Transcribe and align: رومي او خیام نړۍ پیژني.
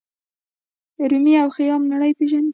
رومي 1.11 1.33
او 1.43 1.49
خیام 1.55 1.81
نړۍ 1.91 2.11
پیژني. 2.17 2.49